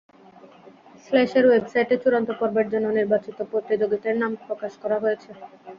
স্ল্যাশের 1.03 1.45
ওয়েবসাইটে 1.47 1.95
চূড়ান্ত 2.03 2.29
পর্বের 2.39 2.67
জন্য 2.73 2.87
নির্বাচিত 2.91 3.37
প্রতিযোগীদের 3.51 4.15
নাম 4.21 4.31
প্রকাশ 4.45 4.73
করা 4.83 4.97
হয়েছে। 5.03 5.29